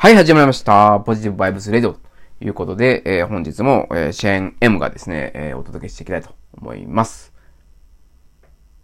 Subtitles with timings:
[0.00, 1.00] はい、始まりました。
[1.00, 1.98] ポジティブバイブスレディオと
[2.40, 7.32] いうことで、えー本日も、えーシェーン M がですね、えーお届けしていきたいと思います。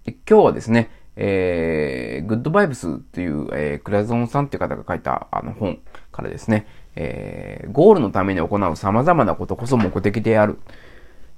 [0.04, 5.79] で今日はですね、えー、グッドバイブスっていう、えークラゾンさんっていう方が書いたあの本
[6.11, 6.66] からですね、
[6.96, 10.59] えーゴールのために行う様々なことこそ目的である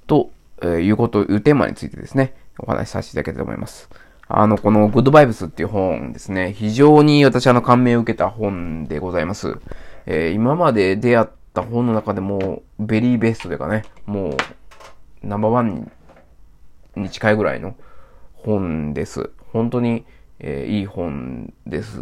[0.07, 0.31] と、
[0.63, 3.91] えいうこと、いうテーマについてですね、お話しさせていただきたいと思います。
[4.29, 9.57] あの、このグッドバイブスっていう本ですね、非常に私あの感銘を受けた本でございます。
[10.05, 14.37] えー今まで出会った本の中でも、ベリーベストというかね、もう、
[15.23, 15.91] ナンバーワン
[16.95, 17.75] に近いぐらいの
[18.33, 19.31] 本です。
[19.53, 20.05] 本当に、
[20.39, 22.01] えーいい本です。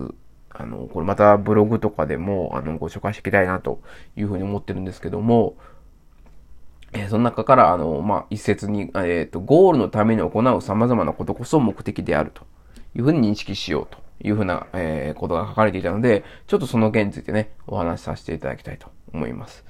[0.50, 3.82] あの、これまたブログとかでも、あの、ご紹介していきたいなと
[4.16, 5.58] いうふうに思ってるんですけども、
[7.10, 12.44] その中から、あの、まあ、一節に、えっ、と、ゴールのために行う様々なことこそ目的であると
[12.96, 19.64] いうふうに認識しようというふうな、えーことが書かれていたので、ちょっとその件についてね、お話しさせていただきたいと思います。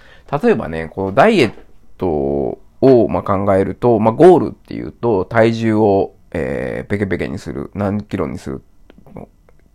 [0.43, 1.53] 例えばね、このダイエッ
[1.97, 8.61] トを、まあ、考えると、まあ、ゴールっていうと、体重を、えーペケペケにする、何キロにする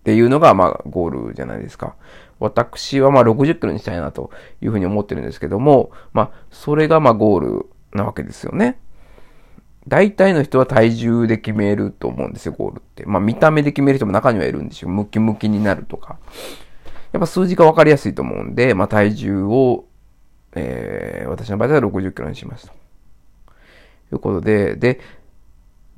[0.01, 1.95] っていうのが、まあ、ゴールじゃないですか。
[2.39, 4.31] 私は、まあ、60キロにしたいなと
[4.63, 8.81] いうふうに思ってるんですけども、まあ、それが、まあ、ゴールなわけですよね。
[9.89, 13.05] 大体の人は体重で決めると思うんですよ、ゴールって。
[13.07, 14.89] まあ、見た目で決める人も中にはいるんですよ。
[14.89, 16.19] ムキムキになるとか。
[17.13, 19.85] やっぱ数字が分かりやすいと思うんで、まあ、体重を、
[20.55, 22.73] えー、私の場合では60キロにしますと。
[22.73, 25.01] いうことで、で、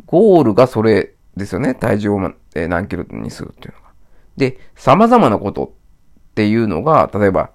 [0.06, 1.75] ゴールがそれですよね。
[1.75, 3.81] 体重を、何キロにするっていうの。
[4.36, 5.75] で、様々なこと
[6.30, 7.50] っていうのが、例えば、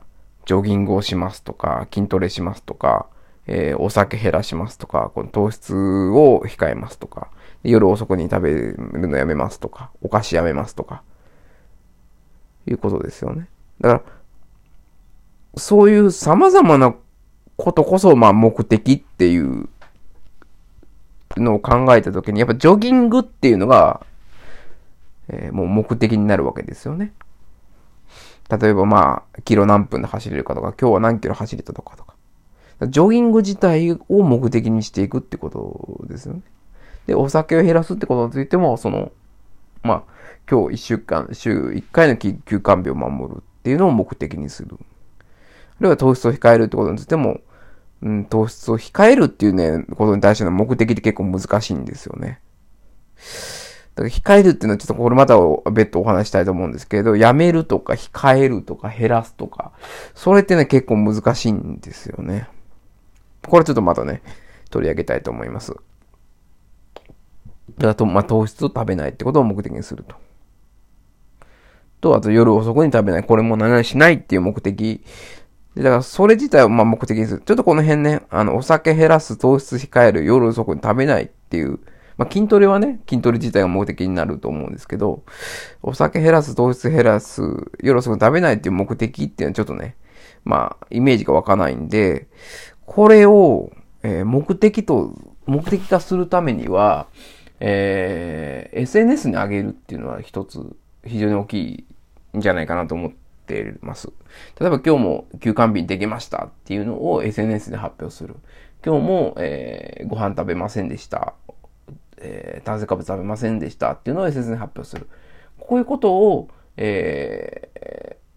[0.46, 3.08] ジョギングをしますとか、筋トレしますとか、
[3.48, 7.30] えーお酒減らしますとか、この糖質を控えますとか、
[7.64, 11.04] 夜遅くに食べるのやめますとか、お菓子やめますとか、
[12.68, 13.48] いうことですよね。
[13.82, 14.02] だから、
[15.60, 16.94] そういう様々な
[17.56, 19.70] ことこそ、まあ目的っていう
[21.38, 24.06] のを考えたときに、やっぱジョギングっていうのが、
[25.30, 27.14] えーもう目的になるわけですよね。
[28.50, 32.16] 例えばまあ、キロ何分で走れるかとか、今日は何キロ走れたとかとか。
[32.90, 36.42] ジョギング自体を目的にしていくってことですよね。
[37.08, 39.12] で、お酒を減らすってことについても、その、
[39.84, 40.14] まあ、
[40.50, 44.78] 今日一週間、週1回の休休館日を守るっていうのを目的にする。
[44.80, 47.42] あるいは糖質を控えるってことについても、
[48.02, 52.40] うん、糖質を控えるっていうね、ことに対しての目的って結構難しいんですよね。
[53.98, 55.36] だから控えるっていうのはちょっとこれまた
[55.72, 59.72] 別途お話したいと思うんですけれど、やめるとか控えるとか減らすとか、
[60.14, 62.48] それってね結構難しいんですよね。
[63.48, 64.22] これちょっとまたね、
[64.70, 65.74] 取り上げたいと思います。
[67.84, 70.16] あと、まあ、糖質を食べないってことを目的にすると。
[72.02, 73.24] と、あと夜遅くに食べない。
[73.24, 75.04] これも何々しないっていう目的。
[75.76, 77.42] でだから、それ自体をまあ目的にする。
[77.46, 81.80] ちょっとこの辺ね、あの、お酒減らす、糖質控える、夜遅くに食べないっていう、
[82.18, 85.24] まあ、筋トレはね、筋トレ自体が目的になると思うんですけど、
[85.84, 87.42] お酒減らす、糖質減らす、
[87.82, 89.96] 夜遅く食べないっていう目的っていうのはちょっとね、
[90.44, 92.28] まあ、イメージが湧かないんで、
[92.86, 93.72] これを、
[94.04, 95.14] えー目的と、
[95.46, 97.08] 目的化するためには、
[97.60, 101.86] えー SNS に上げるっていうのは一つ非常に大き
[102.34, 103.12] いんじゃないかなと思っ
[103.46, 104.12] てます。
[104.60, 108.36] 例えば今日も休館日にできましたっていうのを SNS で発表する。
[108.86, 111.34] 今日も、えーご飯食べませんでした。
[112.18, 115.08] えー炭水化物食べませんでしたっていうのを SNS に発表する。
[115.60, 117.70] こういうことを、え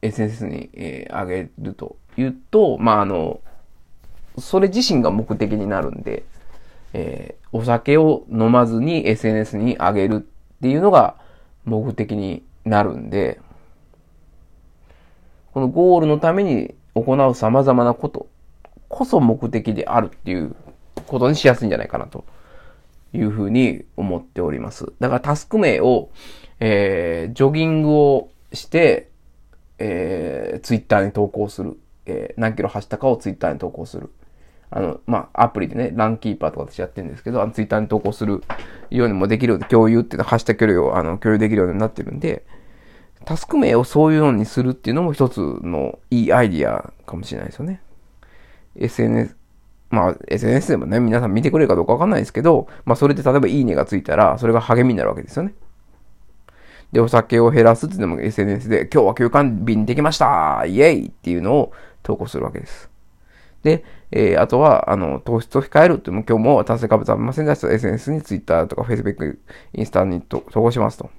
[0.03, 3.41] ー SNS に、えー上げるというと、まあ、あの、
[4.39, 6.25] それ自身が目的になるんで、
[6.93, 10.19] えーお酒を飲まずに SNS に上げるっ
[10.63, 11.17] ていうのが
[11.65, 13.41] 目的になるんで、
[15.53, 18.29] このゴールのために行う様々なこと
[18.89, 20.55] こそ目的であるっていう
[21.07, 22.25] ことにしやすいんじゃないかなと
[23.13, 24.93] いうふうに思っております。
[25.01, 26.11] だからタスク名を、
[26.61, 29.11] えージョギングをして、
[29.79, 31.79] えー、ツイッターに投稿する。
[32.07, 34.11] えー何キロ走ったかをツイッターに投稿する。
[34.71, 38.43] あの、まあ、アプリでね、ランキーパーとか私やってるんですけど、あの、ツイッターに投稿する
[38.91, 42.45] ようにもできるように、共有っていうのは走った距離を、あの、共有できるようになってるんで、
[43.25, 47.83] タスク名をそういうのにするっていうのも一つのいいアイディアかもしれないですよね。
[48.77, 49.37] SNS、
[49.91, 55.53] まあ、SNS でもね、皆さん見てくれるかどうかわかんないですけど、まあ、それで例えばいいねがついたら、それが励みになるわけですよね。
[56.93, 61.73] で、お酒を減らすっていうのも SNS で、今日は休館日にできましたイエイっていうのを
[62.03, 62.89] 投稿するわけです。
[63.63, 69.39] で、えーあとは、あの、糖質を控えるっていうのも今日も炭水化物食べませんでした SNS に Twitter とか Facebook、
[69.75, 71.11] インスタに投稿しますと。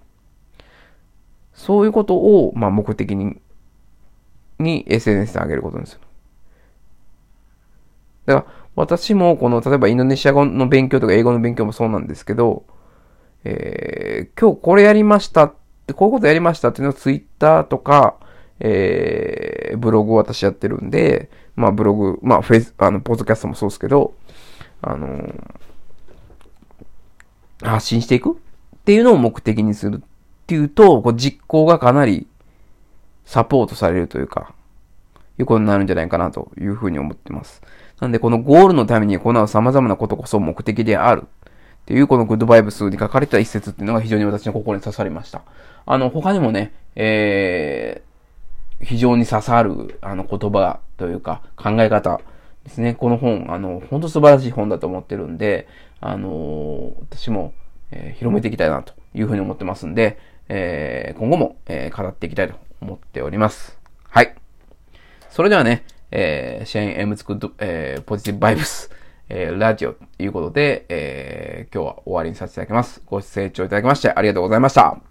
[1.54, 3.42] そういうことを、まあ、目的に
[4.60, 6.00] に SNS で上げることですよ。
[8.26, 12.66] だから、私もこの、例えばインドネシア語の勉強とか英語の勉強もそうなんですけど、
[13.44, 15.56] えー、今日これやりましたっ
[15.88, 18.16] て、こういうことやりましたっていうのをツイッターとか、
[18.60, 24.14] えー、ブログを私やってるんで、まあブログ、まあフェイス、あの、ポッドキャストもそうですけど、
[24.82, 28.36] あのー、発信していくっ
[28.86, 30.00] ていうのを目的にするっ
[30.48, 32.28] ていうと、こう実行がかなり
[33.26, 34.54] サポートされるというか、
[35.40, 37.62] いうことになるんじゃないかなというふうに思ってます。
[38.00, 41.28] なんでこのゴールのために行う様々なことこそ目的である。
[41.82, 45.42] っていうこのグッドバイブスに書かれた一節っていうのが非常に私の心に刺さりました。
[45.86, 52.22] あの、他にもね、えー、非常に刺さる、あの、言葉というか、考え方
[52.64, 52.94] ですね。
[52.94, 55.68] この本、あの、本当素晴らしい本だと思ってるんで、
[56.00, 57.54] あのー、私も、
[57.92, 60.20] えー、広めていきたいなというふうに思ってますんで、
[60.50, 63.80] えー、今後も、えー、語っていきたいと思っております。
[64.10, 64.41] はい。
[65.32, 68.92] それではね、えー、シェーン・エムツクッド、えー、ポジティブ・バイブス、
[69.30, 73.02] えー、ラジオということで、えー、今日は終わりにさせていただきます。
[73.06, 75.11] ご清聴いただきましてありがとうございました。